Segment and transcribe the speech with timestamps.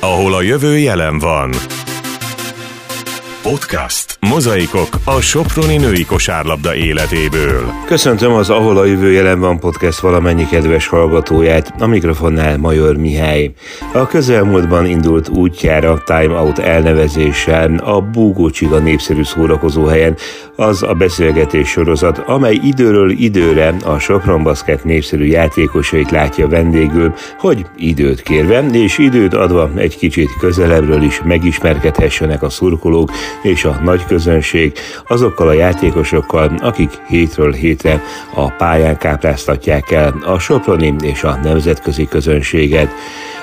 [0.00, 1.54] ahol a jövő jelen van.
[3.42, 4.17] Podcast.
[4.20, 7.72] Mozaikok a Soproni női kosárlabda életéből.
[7.86, 13.52] Köszöntöm az Ahol a jövő jelen van podcast valamennyi kedves hallgatóját, a mikrofonnál Major Mihály.
[13.92, 20.16] A közelmúltban indult útjára Time Out elnevezéssel a Búgó Csiga népszerű szórakozó helyen
[20.56, 27.66] az a beszélgetés sorozat, amely időről időre a Sopron Basket népszerű játékosait látja vendégül, hogy
[27.76, 33.10] időt kérve és időt adva egy kicsit közelebbről is megismerkedhessenek a szurkolók
[33.42, 34.72] és a nagy közönség
[35.06, 38.02] azokkal a játékosokkal, akik hétről hétre
[38.34, 42.90] a pályán kápráztatják el a soproni és a nemzetközi közönséget.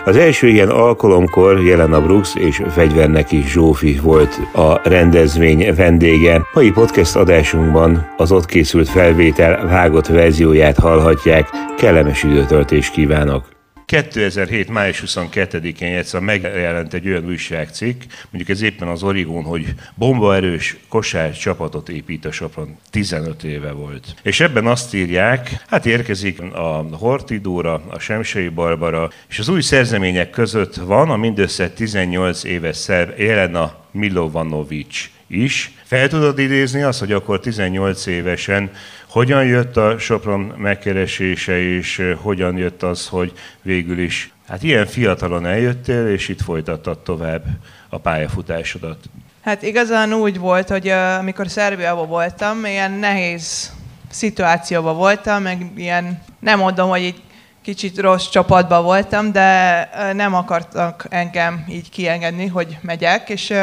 [0.06, 6.42] Az első ilyen alkalomkor jelen a Brooks és fegyverneki Zsófi volt a rendezvény vendége.
[6.54, 11.50] Mai podcast adásunkban az ott készült felvétel vágott verzióját hallhatják.
[11.78, 13.55] Kellemes időtöltést kívánok!
[13.86, 14.70] 2007.
[14.70, 21.38] május 22-én egyszer megjelent egy olyan újságcikk, mondjuk ez éppen az Origon, hogy bombaerős kosár
[21.38, 22.78] csapatot épít a Sopron.
[22.90, 24.16] 15 éve volt.
[24.22, 30.30] És ebben azt írják, hát érkezik a Hortidóra, a Semsei Barbara, és az új szerzemények
[30.30, 35.72] között van a mindössze 18 éves szerb Jelena Milovanovics is.
[35.84, 38.72] Fel tudod idézni azt, hogy akkor 18 évesen
[39.16, 45.46] hogyan jött a Sopron megkeresése, és hogyan jött az, hogy végül is, hát ilyen fiatalon
[45.46, 47.44] eljöttél, és itt folytattad tovább
[47.90, 48.98] a pályafutásodat?
[49.42, 50.88] Hát igazán úgy volt, hogy
[51.20, 53.72] amikor Szerbiában voltam, ilyen nehéz
[54.12, 57.22] szituációban voltam, meg ilyen, nem mondom, hogy egy
[57.62, 63.54] kicsit rossz csapatban voltam, de nem akartak engem így kiengedni, hogy megyek, és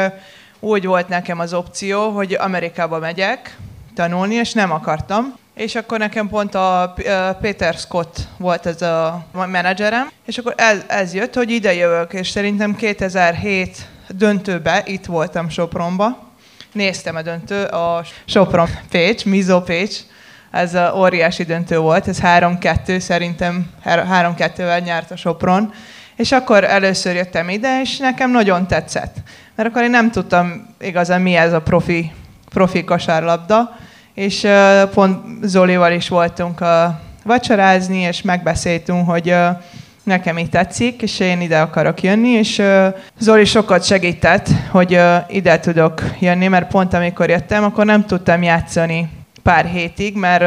[0.59, 3.57] úgy volt nekem az opció, hogy Amerikába megyek
[3.95, 5.41] tanulni, és nem akartam.
[5.53, 6.93] És akkor nekem pont a
[7.41, 12.29] Peter Scott volt ez a menedzserem, és akkor ez, ez jött, hogy ide jövök, és
[12.29, 16.31] szerintem 2007 döntőbe itt voltam Sopronba.
[16.71, 19.97] Néztem a döntő, a Sopron Pécs, Mizo Pécs,
[20.51, 25.73] ez a óriási döntő volt, ez 3-2, szerintem 3-2-vel nyert a Sopron.
[26.15, 29.15] És akkor először jöttem ide, és nekem nagyon tetszett.
[29.55, 32.11] Mert akkor én nem tudtam igazán mi ez a profi,
[32.49, 33.75] profi kosárlabda,
[34.13, 34.47] és
[34.93, 39.35] pont Zolival is voltunk a vacsorázni, és megbeszéltünk, hogy
[40.03, 42.61] nekem itt tetszik, és én ide akarok jönni, és
[43.19, 49.09] Zoli sokat segített, hogy ide tudok jönni, mert pont amikor jöttem, akkor nem tudtam játszani
[49.43, 50.43] pár hétig, mert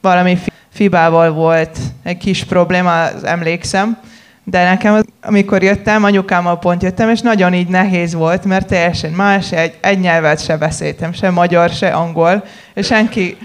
[0.00, 0.38] valami
[0.72, 3.98] fibával volt egy kis probléma, emlékszem,
[4.48, 9.52] de nekem, amikor jöttem, anyukámmal pont jöttem, és nagyon így nehéz volt, mert teljesen más,
[9.52, 13.36] egy, egy nyelvet se beszéltem, se magyar, se angol, és senki,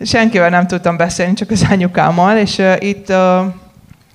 [0.00, 3.44] senkivel nem tudtam beszélni, csak az anyukámmal, és uh, itt uh,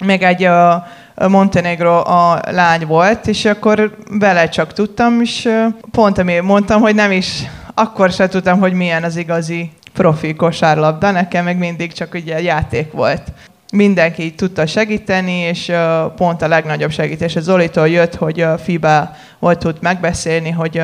[0.06, 6.18] még egy uh, Montenegro a lány volt, és akkor vele csak tudtam, és uh, pont
[6.18, 7.44] ami mondtam, hogy nem is,
[7.74, 12.92] akkor se tudtam, hogy milyen az igazi profi kosárlabda, nekem meg mindig csak ugye játék
[12.92, 13.24] volt
[13.72, 15.72] mindenki tudta segíteni, és
[16.16, 20.82] pont a legnagyobb segítés az Zolitól jött, hogy FIBA volt tud megbeszélni, hogy,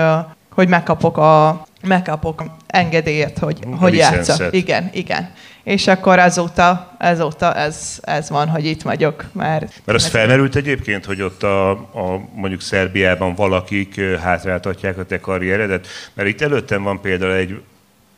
[0.52, 4.56] hogy megkapok a megkapok engedélyet, hogy, a hogy játszak.
[4.56, 5.30] Igen, igen.
[5.64, 9.26] És akkor azóta, azóta ez, ez van, hogy itt vagyok.
[9.31, 15.20] Mert, mert az felmerült egyébként, hogy ott a, a mondjuk Szerbiában valakik hátráltatják a te
[15.20, 15.88] karrieredet?
[16.14, 17.62] Mert itt előttem van például egy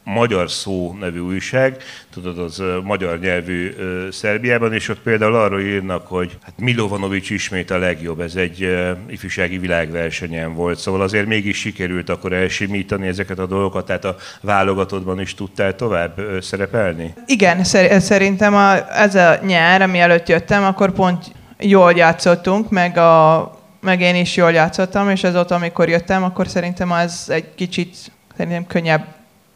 [0.03, 1.77] Magyar Szó nevű újság,
[2.13, 3.75] tudod, az magyar nyelvű
[4.11, 8.77] Szerbiában, és ott például arról írnak, hogy hát Milovanovics ismét a legjobb, ez egy
[9.09, 15.19] ifjúsági világversenyen volt, szóval azért mégis sikerült akkor elsimítani ezeket a dolgokat, tehát a válogatottban
[15.19, 17.13] is tudtál tovább szerepelni?
[17.25, 17.63] Igen,
[17.99, 21.25] szerintem a, ez a nyár, ami előtt jöttem, akkor pont
[21.59, 26.91] jól játszottunk, meg a meg én is jól játszottam, és azóta, amikor jöttem, akkor szerintem
[26.91, 27.95] az egy kicsit
[28.37, 29.05] szerintem könnyebb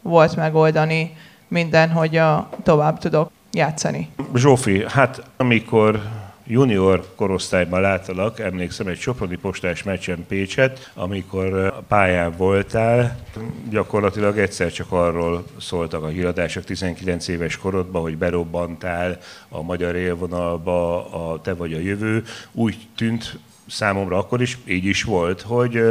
[0.04, 1.16] volt megoldani
[1.48, 4.08] minden, hogy a, tovább tudok játszani.
[4.34, 6.02] Zsófi, hát amikor
[6.46, 13.16] junior korosztályban láttalak, emlékszem egy Soproni postás meccsen Pécset, amikor pályán voltál,
[13.70, 19.18] gyakorlatilag egyszer csak arról szóltak a híradások 19 éves korodban, hogy berobbantál
[19.48, 22.24] a magyar élvonalba, a te vagy a jövő.
[22.52, 25.82] Úgy tűnt számomra akkor is, így is volt, hogy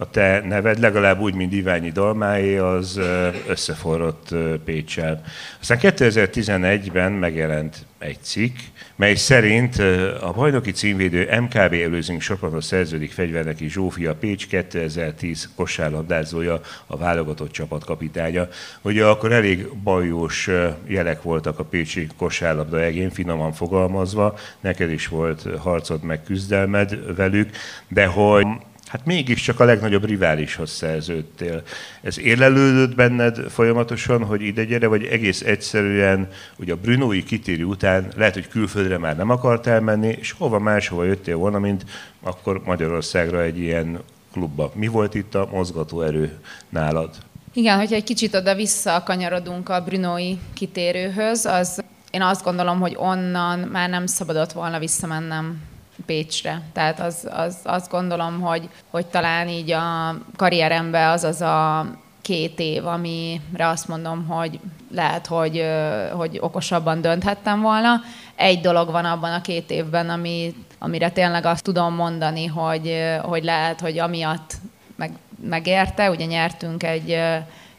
[0.00, 3.00] a te neved, legalább úgy, mint Iványi Dalmáé, az
[3.46, 5.22] összeforrott Pécsel.
[5.60, 8.56] Aztán 2011-ben megjelent egy cikk,
[8.96, 9.78] mely szerint
[10.20, 18.48] a bajnoki címvédő MKB előzünk Sopronhoz szerződik fegyverneki Zsófia Pécs 2010 kosárlabdázója, a válogatott csapatkapitánya.
[18.82, 20.48] Ugye akkor elég bajós
[20.86, 27.50] jelek voltak a pécsi kosárlabda egén, finoman fogalmazva, neked is volt harcod meg küzdelmed velük,
[27.88, 28.46] de hogy
[28.90, 31.62] hát mégiscsak a legnagyobb riválishoz szerződtél.
[32.02, 36.28] Ez érlelődött benned folyamatosan, hogy ide gyere, vagy egész egyszerűen,
[36.58, 41.04] ugye a Brunói kitéri után lehet, hogy külföldre már nem akartál menni, és hova máshova
[41.04, 41.84] jöttél volna, mint
[42.22, 44.00] akkor Magyarországra egy ilyen
[44.32, 44.72] klubba.
[44.74, 46.38] Mi volt itt a mozgatóerő
[46.68, 47.10] nálad?
[47.52, 53.58] Igen, hogyha egy kicsit oda-vissza kanyarodunk a Brunói kitérőhöz, az én azt gondolom, hogy onnan
[53.58, 55.68] már nem szabadott volna visszamennem
[56.06, 56.62] Pécsre.
[56.72, 61.86] Tehát az, az, azt gondolom, hogy, hogy talán így a karrieremben az az a
[62.20, 64.60] két év, amire azt mondom, hogy
[64.90, 65.64] lehet, hogy,
[66.12, 68.00] hogy okosabban dönthettem volna.
[68.34, 73.44] Egy dolog van abban a két évben, ami, amire tényleg azt tudom mondani, hogy, hogy
[73.44, 74.54] lehet, hogy amiatt
[74.96, 75.12] meg,
[75.48, 77.18] megérte, ugye nyertünk egy,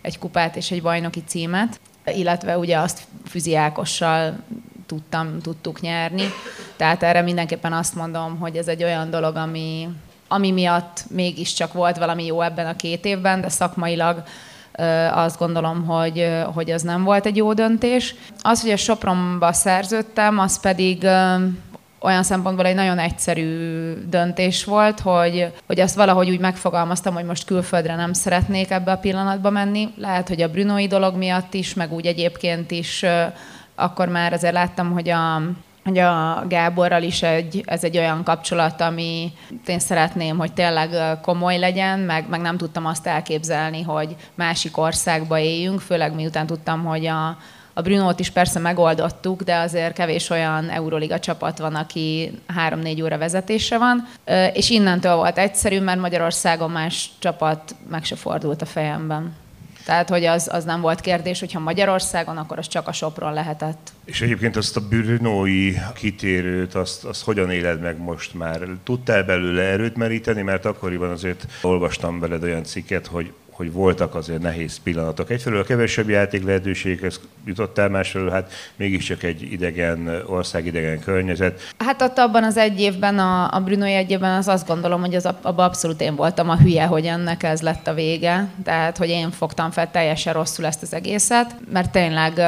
[0.01, 4.43] egy kupát és egy bajnoki címet, illetve ugye azt Füzi Ákossal
[4.91, 6.23] tudtam, tudtuk nyerni.
[6.75, 9.89] Tehát erre mindenképpen azt mondom, hogy ez egy olyan dolog, ami,
[10.27, 14.23] ami miatt mégiscsak volt valami jó ebben a két évben, de szakmailag
[15.11, 18.15] azt gondolom, hogy, hogy az nem volt egy jó döntés.
[18.41, 21.07] Az, hogy a Sopronba szerződtem, az pedig
[21.99, 27.45] olyan szempontból egy nagyon egyszerű döntés volt, hogy, hogy azt valahogy úgy megfogalmaztam, hogy most
[27.45, 29.93] külföldre nem szeretnék ebbe a pillanatba menni.
[29.97, 33.05] Lehet, hogy a Brunoi dolog miatt is, meg úgy egyébként is
[33.81, 35.41] akkor már azért láttam, hogy a,
[35.83, 39.31] hogy a Gáborral is egy, ez egy olyan kapcsolat, ami
[39.65, 45.39] én szeretném, hogy tényleg komoly legyen, meg, meg nem tudtam azt elképzelni, hogy másik országba
[45.39, 47.37] éljünk, főleg miután tudtam, hogy a,
[47.73, 53.17] a Brunót is persze megoldottuk, de azért kevés olyan Euroliga csapat van, aki három-négy óra
[53.17, 54.07] vezetése van,
[54.53, 59.33] és innentől volt egyszerű, mert Magyarországon más csapat meg se fordult a fejemben.
[59.85, 63.91] Tehát, hogy az, az nem volt kérdés, hogyha Magyarországon, akkor az csak a Sopron lehetett.
[64.05, 68.67] És egyébként azt a bürnói kitérőt, azt, azt hogyan éled meg most már?
[68.83, 70.41] Tudtál belőle erőt meríteni?
[70.41, 75.29] Mert akkoriban azért olvastam veled olyan cikket, hogy hogy voltak azért nehéz pillanatok.
[75.29, 81.73] Egyfelől a kevesebb játék lehetőséghez jutottál, másfelől hát mégiscsak egy idegen ország, idegen környezet.
[81.77, 85.15] Hát ott abban az egy évben, a, a Brunoi egy évben az azt gondolom, hogy
[85.15, 88.47] az abban abszolút én voltam a hülye, hogy ennek ez lett a vége.
[88.63, 92.39] Tehát, hogy én fogtam fel teljesen rosszul ezt az egészet, mert tényleg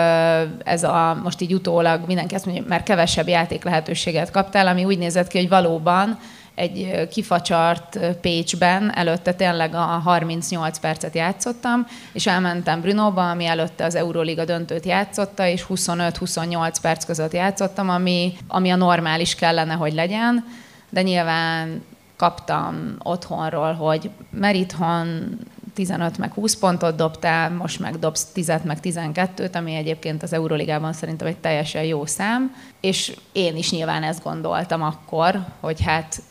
[0.64, 4.98] ez a, most így utólag mindenki azt mondja, mert kevesebb játék lehetőséget kaptál, ami úgy
[4.98, 6.20] nézett ki, hogy valóban
[6.56, 13.96] egy kifacsart Pécsben, előtte tényleg a 38 percet játszottam, és elmentem Brunóba, ami előtte az
[13.96, 20.46] Euroliga döntőt játszotta, és 25-28 perc között játszottam, ami, ami a normális kellene, hogy legyen,
[20.90, 21.84] de nyilván
[22.16, 25.38] kaptam otthonról, hogy mert itthon
[25.74, 30.94] 15 meg 20 pontot dobtál, most meg dobsz 10 meg 12-t, ami egyébként az Euroligában
[30.94, 36.22] szerintem egy teljesen jó szám, és én is nyilván ezt gondoltam akkor, hogy hát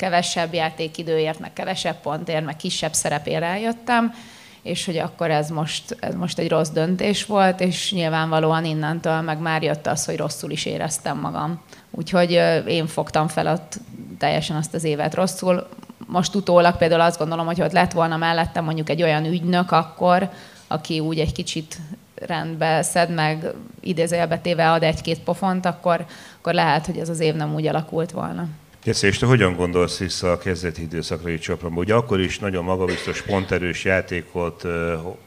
[0.00, 4.14] kevesebb játékidőért, meg kevesebb pontért, meg kisebb szerepért eljöttem,
[4.62, 9.38] és hogy akkor ez most, ez most egy rossz döntés volt, és nyilvánvalóan innentől meg
[9.38, 11.60] már jött az, hogy rosszul is éreztem magam.
[11.90, 12.30] Úgyhogy
[12.66, 13.78] én fogtam fel ott
[14.18, 15.68] teljesen azt az évet rosszul.
[16.06, 20.30] Most utólag például azt gondolom, hogy ott lett volna mellettem mondjuk egy olyan ügynök akkor,
[20.66, 21.76] aki úgy egy kicsit
[22.14, 26.06] rendbe szed meg, idézőjelbetéve ad egy-két pofont, akkor,
[26.38, 28.46] akkor lehet, hogy ez az év nem úgy alakult volna.
[28.84, 31.78] Jesse, és te hogyan gondolsz vissza a kezdeti időszakra egy csapatomban?
[31.84, 34.64] Ugye akkor is nagyon magabiztos, ponterős játékot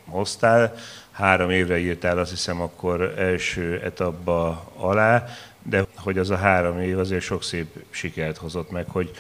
[0.06, 0.76] hoztál,
[1.12, 5.26] három évre írtál azt hiszem akkor első etapba alá,
[5.64, 9.12] de hogy az a három év azért sok szép sikert hozott meg, hogy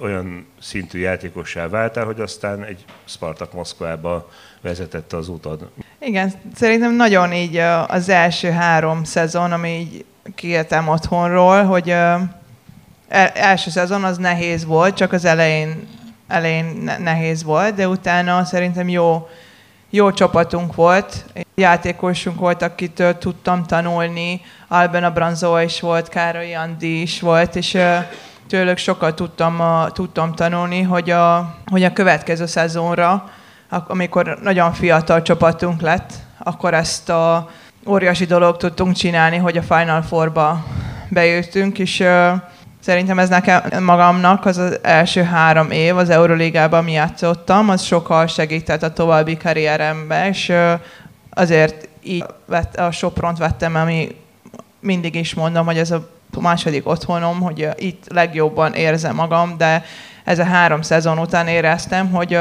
[0.00, 4.30] olyan szintű játékossá váltál, hogy aztán egy Spartak Moszkvába
[4.60, 5.70] vezetette az utad.
[5.98, 10.04] Igen, szerintem nagyon így az első három szezon, ami így
[10.34, 11.94] kiértem otthonról, hogy
[13.34, 15.88] első szezon az nehéz volt, csak az elején,
[16.28, 19.28] elején nehéz volt, de utána szerintem jó,
[19.90, 21.24] jó csapatunk volt.
[21.54, 24.40] Játékosunk volt, akitől tudtam tanulni.
[24.68, 27.78] Alben Abranzó is volt, Károly Andi is volt, és
[28.48, 33.30] tőlük sokat tudtam, tudtam tanulni, hogy a, hogy a következő szezonra,
[33.68, 37.50] amikor nagyon fiatal csapatunk lett, akkor ezt a
[37.86, 40.64] óriási dolog tudtunk csinálni, hogy a Final Four-ba
[41.08, 42.04] bejöttünk, és
[42.82, 48.26] Szerintem ez nekem magamnak az, az első három év az Euroligában mi játszottam, az sokkal
[48.26, 50.52] segített a további karrierembe, és
[51.30, 54.16] azért így vett, a Sopront vettem, ami
[54.80, 56.08] mindig is mondom, hogy ez a
[56.40, 59.84] második otthonom, hogy itt legjobban érzem magam, de
[60.24, 62.38] ez a három szezon után éreztem, hogy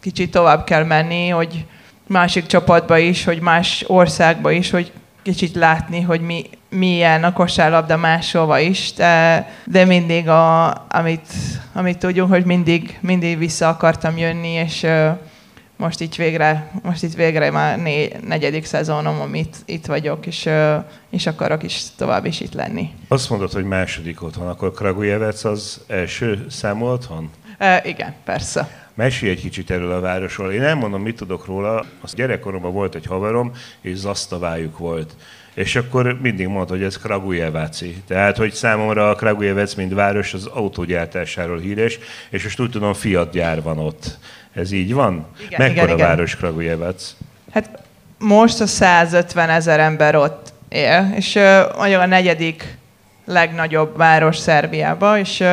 [0.00, 1.64] kicsit tovább kell menni, hogy
[2.06, 7.96] másik csapatba is, hogy más országba is, hogy kicsit látni, hogy mi, milyen a kosárlabda
[7.96, 11.32] máshova is, de, de mindig, a, amit,
[11.72, 14.86] amit tudjuk, hogy mindig, mindig vissza akartam jönni, és
[15.76, 20.48] most itt végre, most itt végre már né, negyedik szezonom, amit itt vagyok, és,
[21.10, 22.90] és akarok is tovább is itt lenni.
[23.08, 27.30] Azt mondod, hogy második otthon, akkor Kragujevec az első számú otthon?
[27.60, 28.81] Uh, igen, persze.
[28.94, 30.52] Mesélj egy kicsit erről a városról.
[30.52, 31.84] Én elmondom, mit tudok róla.
[32.00, 35.12] Az gyerekkoromban volt egy haverom, és Zasztavájuk volt.
[35.54, 38.02] És akkor mindig mondta, hogy ez Kragujeváci.
[38.06, 41.98] Tehát, hogy számomra a Kragujevec, mint város, az autógyártásáról híres,
[42.30, 44.18] és most úgy tudom, Fiat gyár van ott.
[44.52, 45.26] Ez így van?
[45.44, 46.06] Igen, Mekkora igen, igen.
[46.06, 47.14] város Kragujevec?
[47.52, 47.82] Hát
[48.18, 51.38] most a 150 ezer ember ott él, és
[51.76, 52.76] mondjuk a negyedik
[53.24, 55.44] legnagyobb város Szerbiában, és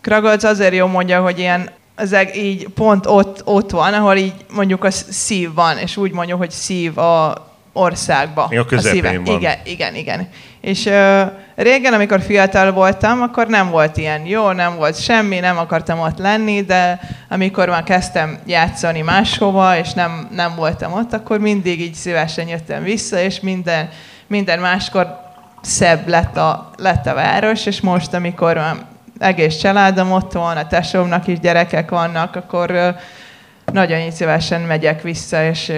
[0.00, 4.84] Kragolc azért jó mondja, hogy ilyen ezek így pont ott, ott van, ahol így mondjuk
[4.84, 8.46] a szív van, és úgy mondjuk, hogy szív a országba.
[8.50, 9.20] Még a közepén szíve.
[9.24, 9.36] van.
[9.36, 10.28] Igen, igen, igen.
[10.60, 11.22] És uh,
[11.54, 16.18] régen, amikor fiatal voltam, akkor nem volt ilyen jó, nem volt semmi, nem akartam ott
[16.18, 21.94] lenni, de amikor már kezdtem játszani máshova, és nem, nem voltam ott, akkor mindig így
[21.94, 23.88] szívesen jöttem vissza, és minden,
[24.26, 25.20] minden máskor
[25.60, 28.56] szebb lett a, lett a város, és most, amikor
[29.22, 32.96] egész családom ott van, a tesómnak is gyerekek vannak, akkor
[33.72, 35.72] nagyon szívesen megyek vissza, és,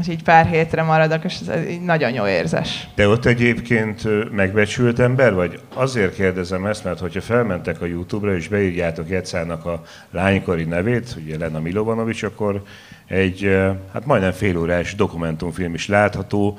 [0.00, 2.88] és így pár hétre maradok, és ez így nagyon jó érzés.
[2.94, 5.60] De ott egyébként megbecsült ember vagy?
[5.74, 11.38] Azért kérdezem ezt, mert hogyha felmentek a YouTube-ra és beírjátok Jecának a lánykori nevét, ugye
[11.38, 12.62] Lena Milovanovics, akkor
[13.06, 13.58] egy
[13.92, 16.58] hát majdnem félórás dokumentumfilm is látható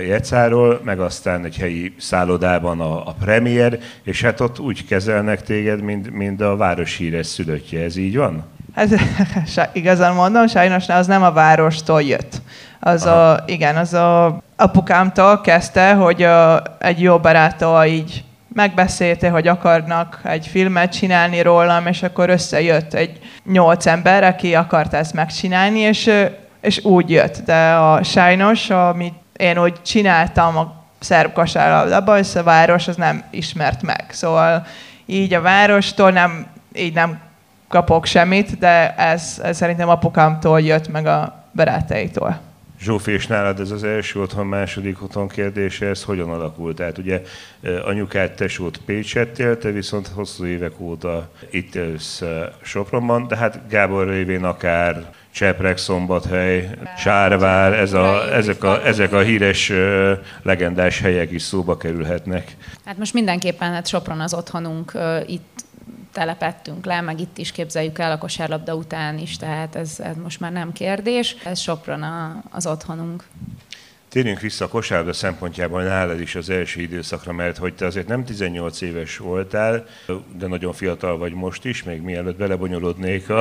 [0.00, 5.82] Jecáról, meg aztán egy helyi szállodában a, a premier, és hát ott úgy kezelnek téged,
[5.82, 7.82] mint, mint a város híres szülöttje.
[7.82, 8.44] Ez így van?
[8.76, 8.88] Hát
[9.72, 12.42] igazán mondom, sajnos az nem a várostól jött.
[12.80, 19.48] Az a, igen, az a apukámtól kezdte, hogy a, egy jó baráttal így megbeszélte, hogy
[19.48, 25.78] akarnak egy filmet csinálni rólam, és akkor összejött egy nyolc ember, aki akart ezt megcsinálni,
[25.78, 26.10] és,
[26.60, 27.38] és úgy jött.
[27.44, 33.22] De a, sajnos, amit én úgy csináltam a szerb kosárlabdában, és a város az nem
[33.30, 34.04] ismert meg.
[34.08, 34.66] Szóval
[35.06, 37.18] így a várostól nem, így nem
[37.68, 42.40] kapok semmit, de ez, ez szerintem apukámtól jött meg a barátaitól.
[42.80, 46.76] Zsófi, és nálad ez az első otthon, második otthon kérdése, ez hogyan alakult?
[46.76, 47.22] Tehát ugye
[47.84, 52.22] anyukád tesót Pécset él, te viszont hosszú évek óta itt élsz
[52.62, 59.20] Sopronban, de hát Gábor révén akár Csepreg, Szombathely, Sárvár, ez a, ezek, a, ezek a
[59.20, 59.72] híres,
[60.42, 62.56] legendás helyek is szóba kerülhetnek.
[62.84, 64.92] Hát most mindenképpen hát Sopron az otthonunk,
[65.26, 65.64] itt
[66.16, 70.40] telepettünk le, meg itt is képzeljük el a kosárlabda után is, tehát ez, ez most
[70.40, 71.36] már nem kérdés.
[71.44, 73.24] Ez Sopron a, az otthonunk.
[74.08, 78.24] Térjünk vissza a kosárlabda szempontjából nálad is az első időszakra, mert hogy te azért nem
[78.24, 79.86] 18 éves voltál,
[80.38, 83.40] de nagyon fiatal vagy most is, még mielőtt belebonyolódnék a,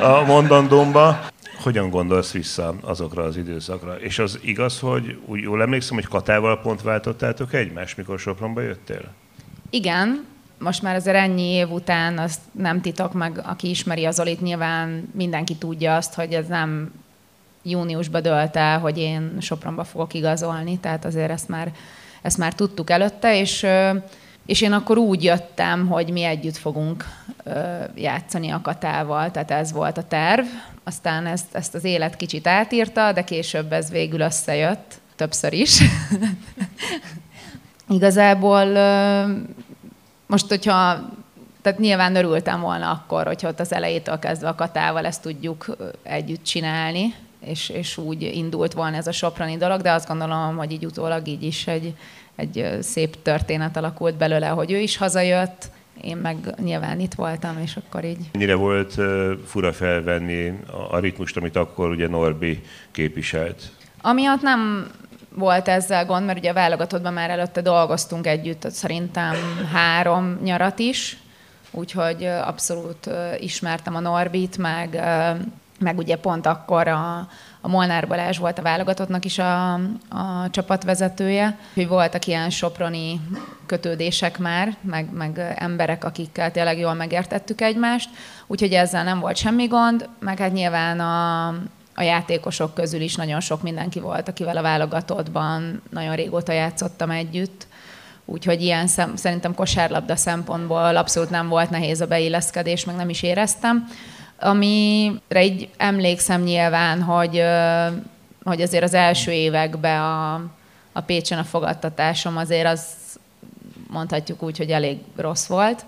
[0.00, 1.26] a mondandómba.
[1.62, 4.00] Hogyan gondolsz vissza azokra az időszakra?
[4.00, 9.12] És az igaz, hogy úgy jól emlékszem, hogy Katával pont váltottátok egymást, mikor Sopronba jöttél?
[9.70, 10.31] Igen,
[10.62, 15.10] most már azért ennyi év után, azt nem titok meg, aki ismeri az Olit, nyilván
[15.14, 16.92] mindenki tudja azt, hogy ez nem
[17.62, 21.72] júniusban dölt el, hogy én Sopronba fogok igazolni, tehát azért ezt már,
[22.22, 23.66] ezt már tudtuk előtte, és,
[24.46, 27.04] és én akkor úgy jöttem, hogy mi együtt fogunk
[27.94, 30.46] játszani a Katával, tehát ez volt a terv.
[30.84, 35.80] Aztán ezt, ezt az élet kicsit átírta, de később ez végül összejött, többször is.
[37.88, 38.64] Igazából
[40.32, 41.10] most, hogyha
[41.62, 46.42] tehát nyilván örültem volna akkor, hogyha ott az elejétől kezdve a Katával ezt tudjuk együtt
[46.44, 50.86] csinálni, és, és úgy indult volna ez a soproni dolog, de azt gondolom, hogy így
[50.86, 51.94] utólag így is egy,
[52.36, 55.70] egy szép történet alakult belőle, hogy ő is hazajött,
[56.00, 58.94] én meg nyilván itt voltam, és akkor így Mennyire volt
[59.46, 60.52] fura felvenni
[60.90, 63.70] a ritmust, amit akkor ugye Norbi képviselt?
[64.00, 64.90] Amiatt nem
[65.34, 69.34] volt ezzel gond, mert ugye a válogatottban már előtte dolgoztunk együtt, szerintem
[69.72, 71.16] három nyarat is,
[71.70, 75.02] úgyhogy abszolút ismertem a Norbit, meg,
[75.78, 77.28] meg ugye pont akkor a,
[77.60, 79.72] a Molnár Balázs volt a válogatottnak is a,
[80.08, 83.20] a csapatvezetője, hogy voltak ilyen soproni
[83.66, 88.10] kötődések már, meg, meg emberek, akikkel tényleg jól megértettük egymást,
[88.46, 91.54] úgyhogy ezzel nem volt semmi gond, meg hát nyilván a,
[91.94, 97.66] a játékosok közül is nagyon sok mindenki volt, akivel a válogatottban nagyon régóta játszottam együtt,
[98.24, 103.22] úgyhogy ilyen szem, szerintem kosárlabda szempontból abszolút nem volt nehéz a beilleszkedés, meg nem is
[103.22, 103.88] éreztem.
[104.38, 107.42] Amire így emlékszem nyilván, hogy,
[108.44, 110.34] hogy azért az első években a,
[110.92, 112.84] a Pécsen a fogadtatásom azért az
[113.88, 115.84] mondhatjuk úgy, hogy elég rossz volt.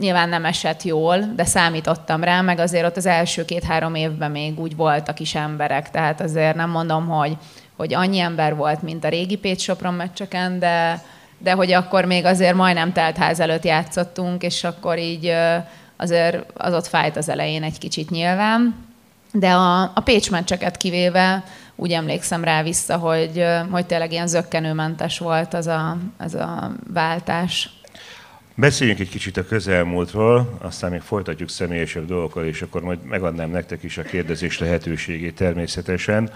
[0.00, 4.60] Nyilván nem esett jól, de számítottam rá, meg azért ott az első két-három évben még
[4.60, 7.36] úgy voltak is emberek, tehát azért nem mondom, hogy,
[7.76, 11.02] hogy annyi ember volt, mint a régi Pécs Sopron meccseken, de,
[11.38, 15.32] de hogy akkor még azért majdnem teltház előtt játszottunk, és akkor így
[15.96, 18.86] azért az ott fájt az elején egy kicsit nyilván,
[19.32, 21.44] de a, a Pécs meccseket kivéve
[21.76, 27.70] úgy emlékszem rá vissza, hogy, hogy tényleg ilyen zöggenőmentes volt az a, az a váltás.
[28.60, 33.82] Beszéljünk egy kicsit a közelmúltról, aztán még folytatjuk személyesebb dolgokkal, és akkor majd megadnám nektek
[33.82, 36.30] is a kérdezés lehetőségét természetesen.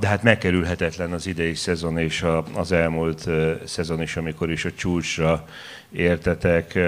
[0.00, 3.28] De hát megkerülhetetlen az idei szezon és az elmúlt
[3.64, 5.44] szezon is, amikor is a csúcsra
[5.92, 6.78] értetek,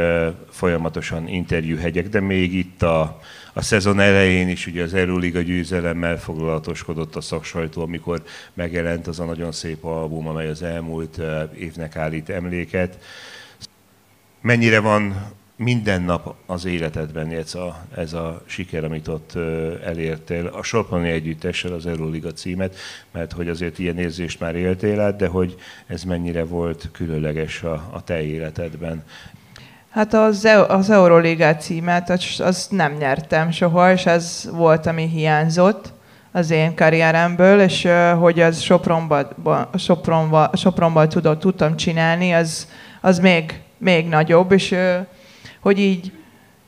[0.50, 3.20] folyamatosan interjúhegyek, de még itt a,
[3.52, 8.22] a szezon elején is ugye az Euróliga győzelemmel foglalatoskodott a szaksajtó, amikor
[8.54, 11.20] megjelent az a nagyon szép album, amely az elmúlt
[11.58, 12.98] évnek állít emléket.
[14.42, 19.32] Mennyire van minden nap az életedben ez a, ez a siker, amit ott
[19.84, 20.46] elértél.
[20.46, 22.76] A Soproni együttessel az Euróliga címet,
[23.10, 25.54] mert hogy azért ilyen érzést már éltél át, de hogy
[25.86, 29.04] ez mennyire volt különleges a, a te életedben.
[29.90, 35.92] Hát az, az Euróliga címet az, az nem nyertem soha, és ez volt, ami hiányzott
[36.32, 39.26] az én karrieremből, és hogy az Sopronban,
[39.74, 42.68] Sopronban, Sopronban tudott, tudtam csinálni, az,
[43.00, 44.74] az még, még nagyobb, és
[45.60, 46.12] hogy így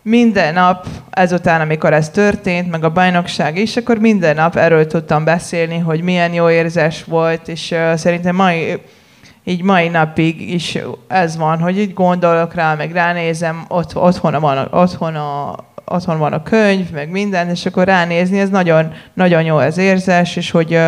[0.03, 5.25] minden nap ezután, amikor ez történt, meg a bajnokság is, akkor minden nap erről tudtam
[5.25, 8.81] beszélni, hogy milyen jó érzés volt, és szerintem mai,
[9.45, 10.79] így mai napig is
[11.09, 16.33] ez van, hogy így gondolok rá, meg ránézem, ott, otthon, van, otthon, a, otthon van
[16.33, 20.79] a könyv, meg minden, és akkor ránézni, ez nagyon, nagyon jó az érzés, és hogy,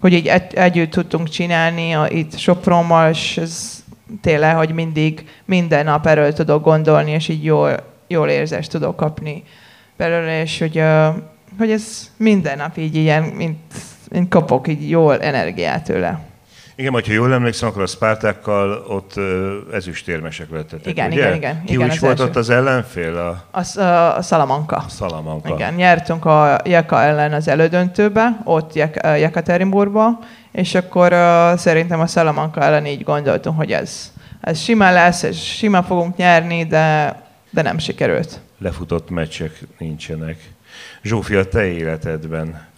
[0.00, 3.79] hogy így egy, együtt tudtunk csinálni a, itt Sopronmal, és ez
[4.20, 7.76] tényleg, hogy mindig minden nap erről tudok gondolni, és így jól,
[8.08, 9.42] jól érzést tudok kapni
[9.96, 10.82] belőle, és hogy,
[11.58, 13.58] hogy ez minden nap így ilyen, mint,
[14.10, 16.29] mint kapok így jól energiát tőle.
[16.80, 19.12] Igen, hogyha jól emlékszem, akkor a Spartákkal ott
[19.72, 21.20] ezüstérmesek lettetek, Igen, ugye?
[21.20, 21.64] igen, igen.
[21.64, 23.16] Ki igen, is volt ott az ellenfél?
[23.50, 24.76] A, a, a Salamanka.
[24.76, 25.54] A Salamanka.
[25.54, 30.18] Igen, nyertünk a Jeka ellen az elődöntőbe, ott Jek, Jekaterinburgba,
[30.52, 35.56] és akkor uh, szerintem a Salamanka ellen így gondoltunk, hogy ez, ez sima lesz, és
[35.56, 37.16] sima fogunk nyerni, de,
[37.50, 38.40] de nem sikerült.
[38.58, 40.50] Lefutott meccsek nincsenek.
[41.02, 42.68] Zsófia, te életedben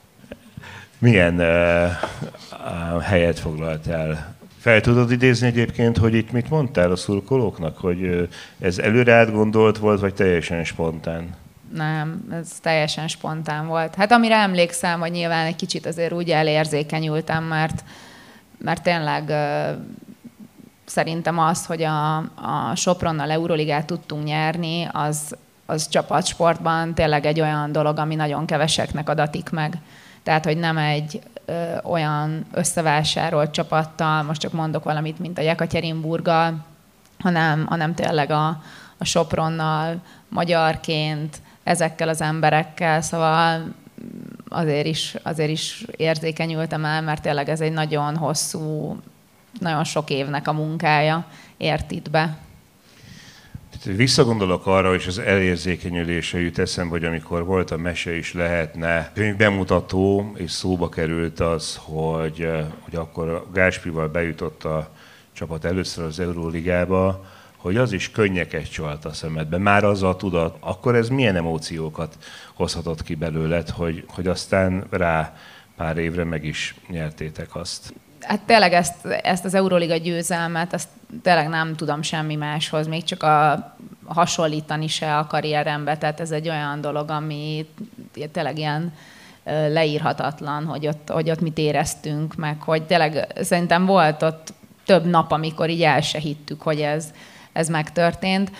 [1.03, 4.35] milyen uh, helyet foglaltál?
[4.59, 10.01] Fel tudod idézni egyébként, hogy itt mit mondtál a szurkolóknak, hogy ez előre átgondolt volt,
[10.01, 11.35] vagy teljesen spontán?
[11.75, 13.95] nem, ez teljesen spontán volt.
[13.95, 17.85] Hát amire emlékszem, hogy nyilván egy kicsit azért úgy elérzékenyültem, mert,
[18.59, 19.85] mert tényleg uh,
[20.85, 25.37] szerintem az, hogy a, a Sopronnal Euroligát tudtunk nyerni, az,
[25.67, 29.75] az csapatsportban tényleg egy olyan dolog, ami nagyon keveseknek adatik meg.
[30.23, 36.65] Tehát, hogy nem egy ö, olyan összevásárolt csapattal, most csak mondok valamit, mint a Jekatyerinburggal,
[37.19, 38.47] hanem, hanem tényleg a,
[38.99, 43.75] a Sopronnal magyarként, ezekkel az emberekkel, szóval
[44.49, 48.97] azért is, azért is érzékenyültem el, mert tényleg ez egy nagyon hosszú,
[49.61, 51.25] nagyon sok évnek a munkája
[51.57, 52.37] ért itt be.
[53.85, 59.37] Visszagondolok arra, és az elérzékenyülése jut eszembe, hogy amikor volt a mese is lehetne könyv
[59.37, 62.49] bemutató, és szóba került az, hogy,
[62.81, 64.91] hogy akkor Gáspival bejutott a
[65.33, 67.25] csapat először az Euróligába,
[67.57, 72.17] hogy az is könnyeket csalt a szemedbe, már az a tudat, akkor ez milyen emóciókat
[72.55, 75.37] hozhatott ki belőled, hogy, hogy aztán rá
[75.77, 77.95] pár évre meg is nyertétek azt?
[78.23, 80.89] Hát tényleg ezt, ezt az Euroliga győzelmet, ezt
[81.23, 83.75] tényleg nem tudom semmi máshoz, még csak a
[84.07, 87.67] hasonlítani se a karrierembe, tehát ez egy olyan dolog, ami
[88.33, 88.93] tényleg ilyen
[89.69, 94.53] leírhatatlan, hogy ott, hogy ott mit éreztünk, meg hogy tényleg szerintem volt ott
[94.85, 97.11] több nap, amikor így el se hittük, hogy ez,
[97.53, 98.53] ez megtörtént.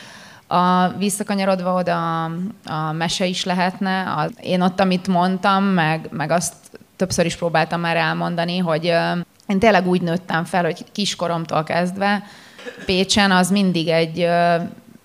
[0.47, 2.31] A visszakanyarodva oda a,
[2.65, 4.03] a mese is lehetne.
[4.03, 6.55] A, én ott, amit mondtam, meg, meg azt
[6.97, 8.95] többször is próbáltam már elmondani, hogy
[9.47, 12.23] én tényleg úgy nőttem fel, hogy kiskoromtól kezdve
[12.87, 14.29] Pécsen az mindig egy,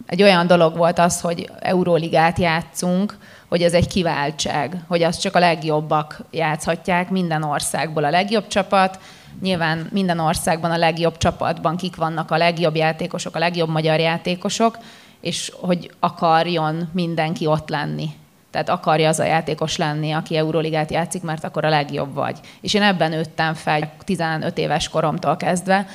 [0.06, 5.36] egy olyan dolog volt az, hogy Euróligát játszunk, hogy ez egy kiváltság, hogy azt csak
[5.36, 9.00] a legjobbak játszhatják, minden országból a legjobb csapat,
[9.42, 14.78] nyilván minden országban a legjobb csapatban kik vannak a legjobb játékosok, a legjobb magyar játékosok,
[15.22, 18.10] és hogy akarjon mindenki ott lenni.
[18.52, 22.40] Tehát akarja az a játékos lenni, aki Euróligát játszik, mert akkor a legjobb vagy.
[22.62, 25.88] És én ebben nőttem fel 15 éves koromtól kezdve,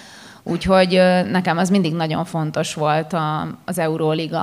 [0.42, 0.90] úgyhogy
[1.30, 3.16] nekem az mindig nagyon fontos volt
[3.64, 4.38] az Euróliga,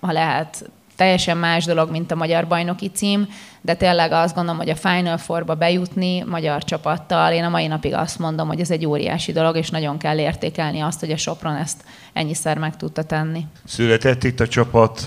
[0.00, 3.28] ha lehet teljesen más dolog, mint a magyar bajnoki cím,
[3.60, 7.94] de tényleg azt gondolom, hogy a Final Four-ba bejutni magyar csapattal, én a mai napig
[7.94, 11.56] azt mondom, hogy ez egy óriási dolog, és nagyon kell értékelni azt, hogy a Sopron
[11.56, 13.46] ezt ennyiszer meg tudta tenni.
[13.64, 15.04] Született itt a csapat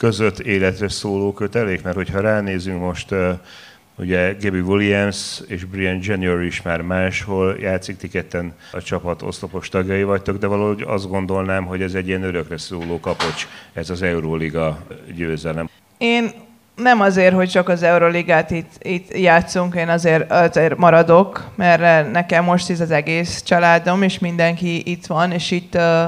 [0.00, 3.14] között életre szóló kötelék, mert hogyha ránézünk most
[3.98, 9.68] Ugye Gabby Williams és Brian January is már máshol játszik, ti ketten a csapat oszlopos
[9.68, 14.02] tagjai vagytok, de valahogy azt gondolnám, hogy ez egy ilyen örökre szóló kapocs, ez az
[14.02, 14.78] Euróliga
[15.14, 15.68] győzelem.
[15.98, 16.30] Én
[16.76, 22.44] nem azért, hogy csak az Euroligát itt, itt játszunk, én azért, azért maradok, mert nekem
[22.44, 26.02] most ez az egész családom, és mindenki itt van, és itt, uh,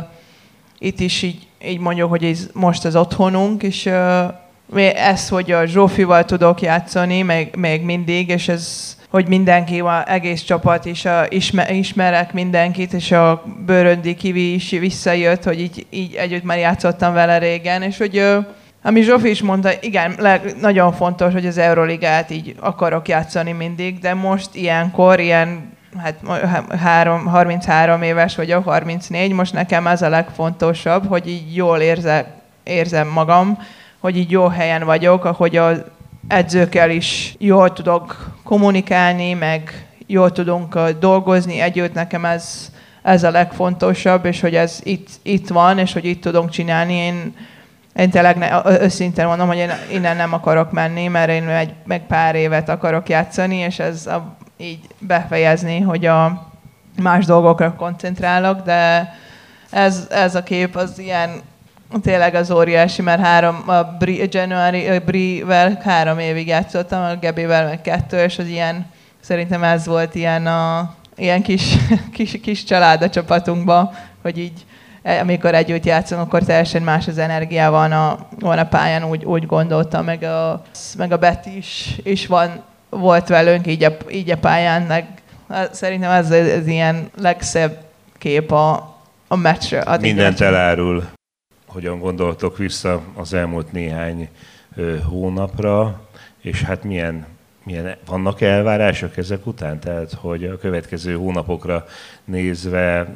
[0.78, 5.66] itt is így, így mondjuk, hogy ez most az otthonunk, és uh, ez, hogy a
[5.66, 11.25] Zsófival tudok játszani, még, még mindig, és ez, hogy mindenki, a egész csapat is a,
[11.29, 17.12] ismer, ismerek mindenkit, és a Bőröndi Kivi is visszajött, hogy így, így együtt már játszottam
[17.12, 18.22] vele régen, és hogy
[18.83, 23.98] ami Zsófi is mondta, igen, leg, nagyon fontos, hogy az Euroligát így akarok játszani mindig,
[23.98, 26.16] de most ilyenkor, ilyen hát
[26.78, 32.26] három, 33 éves vagyok, 34, most nekem ez a legfontosabb, hogy így jól érzek,
[32.62, 33.59] érzem magam,
[33.98, 35.83] hogy így jó helyen vagyok, ahogy az
[36.28, 44.24] edzőkkel is jól tudok kommunikálni, meg jól tudunk dolgozni együtt, nekem ez, ez a legfontosabb,
[44.24, 46.94] és hogy ez itt, itt van, és hogy itt tudunk csinálni.
[46.94, 47.35] Én,
[47.96, 52.07] én tényleg ne, őszintén mondom, hogy én innen nem akarok menni, mert én egy, meg
[52.07, 56.51] pár évet akarok játszani, és ez a, így befejezni, hogy a
[57.03, 59.12] más dolgokra koncentrálok, de
[59.70, 61.40] ez, ez a kép az ilyen
[62.03, 67.81] tényleg az óriási, mert három, a Bri, January, Bri-vel három évig játszottam, a Gebivel meg
[67.81, 68.87] kettő, és az ilyen,
[69.20, 71.77] szerintem ez volt ilyen a ilyen kis,
[72.14, 73.90] kis, kis család a csapatunkban,
[74.22, 74.64] hogy így
[75.03, 79.25] e, amikor együtt játszunk, akkor teljesen más az energia van a, van a pályán, úgy,
[79.25, 80.62] úgy gondoltam, meg a,
[80.96, 82.62] meg a Betty is, is van,
[82.96, 85.07] volt velünk így a, így a pályán, meg
[85.70, 87.85] szerintem ez az ilyen legszebb
[88.18, 88.96] kép a,
[89.28, 89.98] a meccsre.
[90.00, 91.05] Mindent elárul
[91.66, 94.28] hogyan gondoltok vissza az elmúlt néhány
[95.09, 96.00] hónapra,
[96.40, 97.26] és hát milyen,
[97.64, 99.81] milyen vannak elvárások ezek után?
[99.81, 101.87] Tehát, hogy a következő hónapokra
[102.24, 103.09] nézve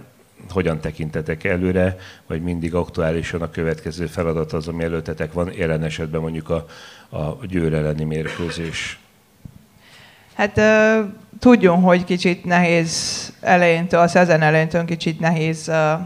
[0.49, 6.21] hogyan tekintetek előre, vagy mindig aktuálisan a következő feladat az, ami előttetek van, jelen esetben
[6.21, 6.67] mondjuk a,
[7.09, 8.99] a győr elleni mérkőzés?
[10.37, 11.09] Hát uh,
[11.41, 16.01] tudjunk, hogy kicsit nehéz elejéntől, a szezon elejéntől kicsit nehéz uh,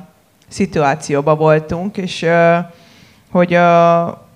[0.49, 2.27] szituációban voltunk, és
[3.31, 4.29] hogy a,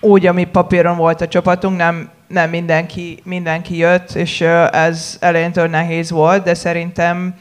[0.00, 4.40] úgy, ami papíron volt a csapatunk, nem, nem mindenki, mindenki jött, és
[4.70, 7.34] ez elejétől nehéz volt, de szerintem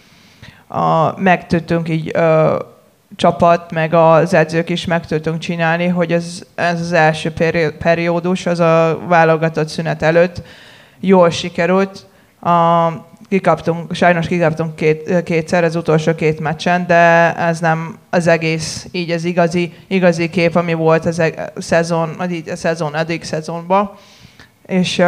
[0.67, 1.45] a, meg
[1.88, 2.58] így a,
[3.15, 7.34] csapat, meg az edzők is meg tudtunk csinálni, hogy ez, ez az első
[7.80, 10.41] periódus, az a válogatott szünet előtt
[10.99, 12.05] jól sikerült.
[12.41, 12.88] A,
[13.29, 19.12] kikaptunk, sajnos kikaptunk két, kétszer az utolsó két meccsen, de ez nem az egész, így
[19.12, 22.10] az igazi, igazi kép, ami volt az e- szezon,
[22.49, 23.91] a szezon eddig szezonban.
[24.65, 25.03] És,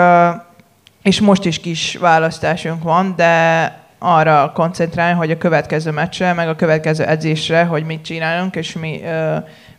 [1.04, 6.56] és most is kis választásunk van, de arra koncentrálni, hogy a következő meccsre, meg a
[6.56, 9.02] következő edzésre, hogy mit csinálunk, és mi,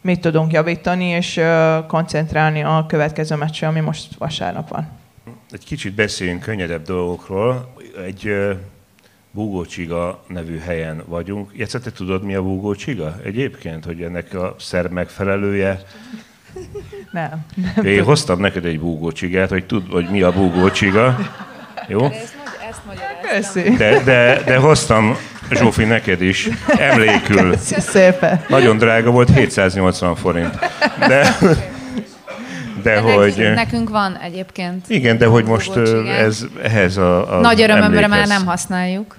[0.00, 1.40] mit tudunk javítani, és
[1.86, 4.99] koncentrálni a következő meccsre, ami most vasárnap van.
[5.52, 7.74] Egy kicsit beszéljünk könnyedebb dolgokról
[8.06, 8.34] egy
[9.30, 11.50] Búgócsiga nevű helyen vagyunk.
[11.56, 15.82] Játsz, te tudod, mi a Búgócsiga egyébként, hogy ennek a szerb megfelelője?
[17.12, 17.46] Nem.
[17.74, 21.18] nem Én hoztam neked egy búgócsigát, hogy tudd, hogy mi a búgócsiga.
[21.88, 22.08] Jó?
[23.22, 23.70] Köszi.
[23.76, 25.16] De, de, de hoztam
[25.50, 27.50] Zsófi neked is, emlékül.
[27.50, 28.44] Köszi szépen.
[28.48, 30.58] Nagyon drága volt, 780 forint.
[31.08, 31.36] De,
[32.82, 33.50] de, de hogy...
[33.54, 34.84] Nekünk, van egyébként.
[34.88, 35.76] Igen, de hogy most
[36.18, 39.16] ez ehhez a, a Nagy örömömre már nem használjuk.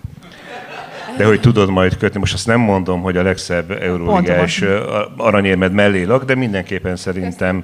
[1.18, 2.20] de hogy tudod majd kötni.
[2.20, 4.64] Most azt nem mondom, hogy a legszebb euróligás
[5.18, 7.64] aranyérmed mellé lak, de mindenképpen szerintem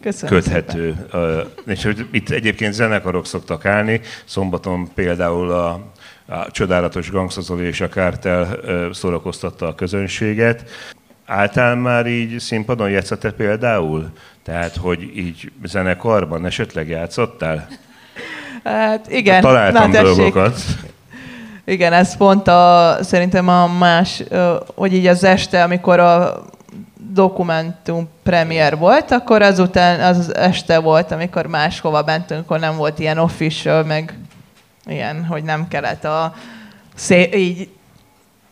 [0.00, 0.94] Köszönöm köthető.
[1.10, 1.46] Szépen.
[1.66, 5.70] És hogy itt egyébként zenekarok szoktak állni, szombaton például a,
[6.26, 8.58] a csodálatos Gangszozoli és a Kártel
[8.92, 10.70] szórakoztatta a közönséget.
[11.30, 14.10] Álltál már így színpadon, játszhat például?
[14.44, 17.68] Tehát, hogy így zenekarban esetleg játszottál?
[18.64, 19.40] Hát igen.
[19.40, 20.60] Találtam Na, dolgokat.
[21.64, 24.22] Igen, ez pont a, szerintem a más,
[24.74, 26.44] hogy így az este, amikor a
[27.12, 32.98] dokumentum premier volt, akkor azután az, az este volt, amikor máshova mentünk, akkor nem volt
[32.98, 34.18] ilyen official, meg
[34.86, 36.34] ilyen, hogy nem kellett a
[36.94, 37.68] szé- így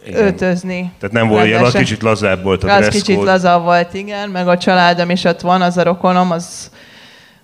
[0.07, 0.27] igen.
[0.27, 0.93] ötözni.
[0.99, 4.59] Tehát nem volt ilyen, kicsit lazább volt a Az kicsit lazább volt, igen, meg a
[4.59, 6.71] családom is ott van, az a rokonom, az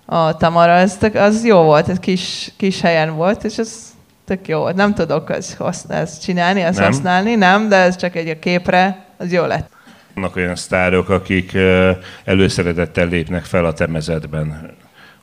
[0.05, 3.93] a Tamara, az, az jó volt, ez kis, kis helyen volt, és ez
[4.25, 4.75] tök jó volt.
[4.75, 6.85] Nem tudok ezt, ezt csinálni, ezt nem?
[6.85, 9.69] használni, nem, de ez csak egy a képre, az jó lett.
[10.13, 11.57] Vannak olyan sztárok, akik
[12.25, 14.75] előszeretettel lépnek fel a temezetben.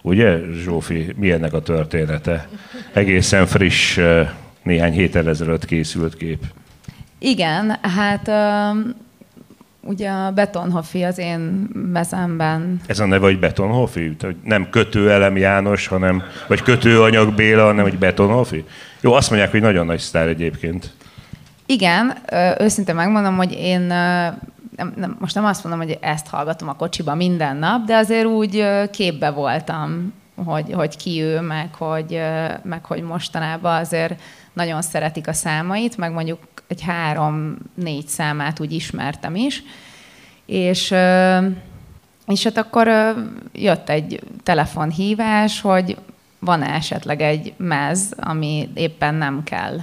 [0.02, 2.48] Ugye, Zsófi, mi ennek a története?
[2.92, 3.98] Egészen friss,
[4.62, 6.44] néhány héttel ezelőtt készült kép.
[7.24, 8.30] Igen, hát
[9.80, 12.80] ugye a Betonhofi az én mezemben.
[12.86, 14.16] Ez a neve, hogy Betonhofi?
[14.44, 18.64] Nem kötőelem János, hanem, vagy kötőanyag Béla, hanem hogy Betonhofi?
[19.00, 20.92] Jó, azt mondják, hogy nagyon nagy sztár egyébként.
[21.66, 22.16] Igen,
[22.58, 27.14] őszintén megmondom, hogy én nem, nem, most nem azt mondom, hogy ezt hallgatom a kocsiba
[27.14, 30.12] minden nap, de azért úgy képbe voltam,
[30.44, 32.20] hogy, hogy ki ő, meg hogy,
[32.62, 34.20] meg hogy mostanában azért
[34.52, 36.38] nagyon szeretik a számait, meg mondjuk
[36.72, 39.62] egy három-négy számát úgy ismertem is.
[40.46, 40.94] És,
[42.26, 42.88] és hát akkor
[43.52, 45.96] jött egy telefonhívás, hogy
[46.38, 49.80] van-e esetleg egy mez, ami éppen nem kell.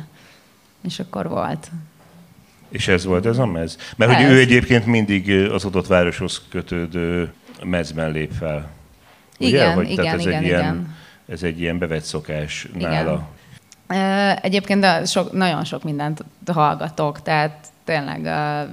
[0.83, 1.71] És akkor volt.
[2.69, 3.77] És ez volt ez a mez?
[3.95, 4.17] Mert ez.
[4.17, 8.69] hogy ő egyébként mindig az adott városhoz kötődő mezben lép fel.
[9.39, 9.47] Ugye?
[9.47, 10.59] Igen, hogy, igen, ez igen, egy igen.
[10.59, 10.95] Ilyen,
[11.27, 12.89] ez egy ilyen bevett szokás igen.
[12.89, 13.27] nála.
[14.41, 18.67] Egyébként de sok, nagyon sok mindent hallgatok, tehát tényleg a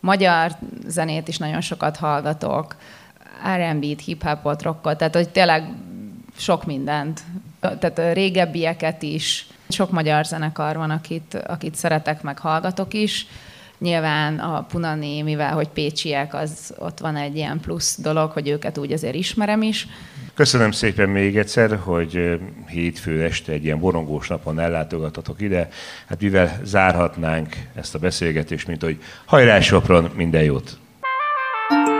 [0.00, 0.52] magyar
[0.86, 2.76] zenét is nagyon sokat hallgatok,
[3.56, 5.64] R&B-t, hip-hopot, rockot, tehát hogy tényleg
[6.36, 7.20] sok mindent,
[7.60, 13.26] tehát régebbieket is, sok magyar zenekar van, akit, akit szeretek, meg hallgatok is.
[13.78, 18.78] Nyilván a Punani, mivel hogy pécsiek, az ott van egy ilyen plusz dolog, hogy őket
[18.78, 19.86] úgy azért ismerem is.
[20.40, 25.68] Köszönöm szépen még egyszer, hogy hétfő este egy ilyen borongós napon ellátogatatok ide.
[26.08, 30.78] Hát mivel zárhatnánk ezt a beszélgetést, mint hogy hajrá Sopron, minden jót!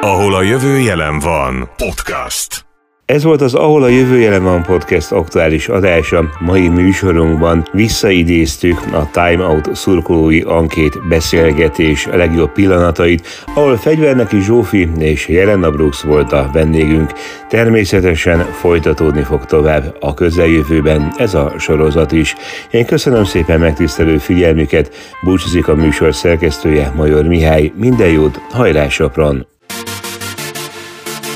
[0.00, 1.70] Ahol a jövő jelen van.
[1.76, 2.69] Podcast.
[3.10, 6.30] Ez volt az Ahol a jövő jelen van podcast aktuális adása.
[6.38, 15.28] Mai műsorunkban visszaidéztük a Time Out szurkolói ankét beszélgetés legjobb pillanatait, ahol Fegyverneki Zsófi és
[15.28, 17.12] Jelena Brooks volt a vendégünk.
[17.48, 22.34] Természetesen folytatódni fog tovább a közeljövőben ez a sorozat is.
[22.70, 27.72] Én köszönöm szépen megtisztelő figyelmüket, búcsúzik a műsor szerkesztője Major Mihály.
[27.76, 29.46] Minden jót, hajrá Sopron!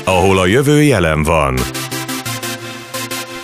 [0.05, 1.57] Ahol a jövő jelen van.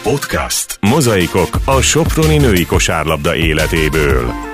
[0.04, 0.78] Podcast.
[0.80, 4.51] Mozaikok a Soproni női kosárlabda életéből.